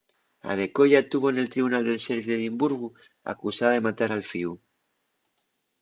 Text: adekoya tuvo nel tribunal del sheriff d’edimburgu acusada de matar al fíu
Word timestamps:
adekoya 0.51 0.99
tuvo 1.11 1.27
nel 1.31 1.49
tribunal 1.53 1.83
del 1.85 2.01
sheriff 2.03 2.27
d’edimburgu 2.29 2.87
acusada 3.33 3.73
de 3.75 3.85
matar 3.87 4.09
al 4.11 4.23
fíu 4.31 4.51